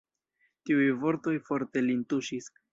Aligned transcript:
Tiuj 0.69 0.87
vortoj 1.05 1.35
forte 1.51 1.87
lin 1.91 2.05
tuŝis. 2.15 2.53